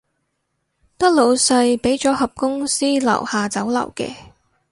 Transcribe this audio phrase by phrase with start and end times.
[0.97, 4.15] 得老細畀咗盒公司樓下酒樓嘅